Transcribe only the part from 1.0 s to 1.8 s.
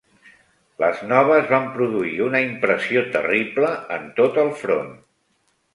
noves van